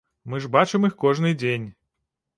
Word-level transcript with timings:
Мы 0.33 0.39
ж 0.45 0.49
бачым 0.55 0.89
іх 0.89 0.97
кожны 1.05 1.37
дзень. 1.45 1.71